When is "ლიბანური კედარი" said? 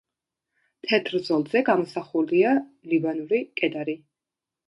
2.93-3.97